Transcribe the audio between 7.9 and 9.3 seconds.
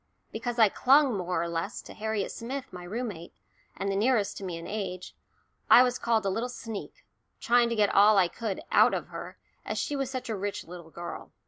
all I could "out of